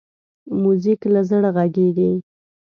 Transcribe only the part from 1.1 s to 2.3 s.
له زړه غږېږي.